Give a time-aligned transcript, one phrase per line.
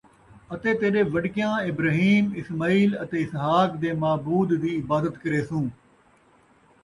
[0.53, 5.65] اَتے تیݙے وݙکیاں، ابراہیم، اسماعیل اَتے اِسحاق دے معبود دِی عبادت کریسوں،